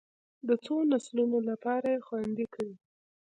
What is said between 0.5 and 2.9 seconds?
څو نسلونو لپاره یې خوندي کړي.